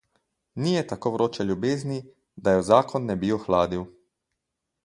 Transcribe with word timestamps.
Ni 0.63 0.71
je 0.77 0.81
tako 0.91 1.11
vroče 1.17 1.45
ljubezni, 1.49 1.99
da 2.47 2.57
je 2.57 2.65
zakon 2.73 3.07
ne 3.11 3.21
bi 3.25 3.31
ohladil. 3.39 3.85